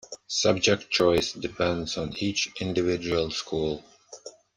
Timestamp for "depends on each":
1.33-2.51